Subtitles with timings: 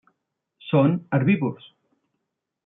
[0.69, 1.69] Són herbívors.